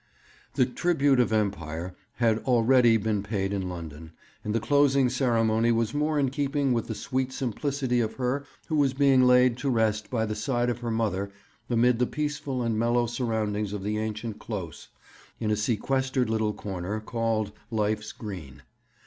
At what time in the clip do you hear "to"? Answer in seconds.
9.57-9.69